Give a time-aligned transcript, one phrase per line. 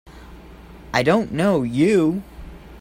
[0.95, 2.23] I don't know you!